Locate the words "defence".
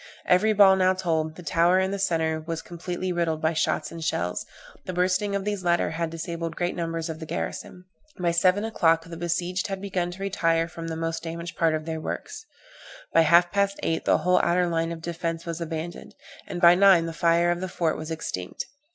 15.03-15.45